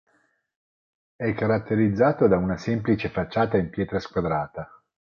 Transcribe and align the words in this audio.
È 1.15 1.31
caratterizzato 1.35 2.27
da 2.27 2.35
una 2.37 2.57
semplice 2.57 3.09
facciata 3.09 3.57
in 3.57 3.69
pietra 3.69 3.99
squadrata. 3.99 4.81